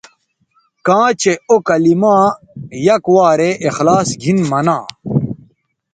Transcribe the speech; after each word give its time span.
کاں 0.85 1.09
چہء 1.21 1.41
او 1.49 1.55
کلما 1.67 2.15
یک 2.87 3.03
وارے 3.15 3.49
اخلاص 3.69 4.07
گھن 4.23 4.37
منا 4.51 4.77